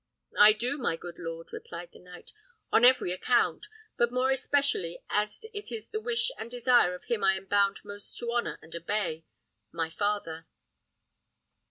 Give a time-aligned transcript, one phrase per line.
[0.39, 2.33] "I do, my good lord," replied the knight,
[2.71, 3.67] "on every account;
[3.97, 7.85] but more especially as it is the wish and desire of him I am bound
[7.85, 9.25] most to honour and obey:
[9.71, 10.47] my father."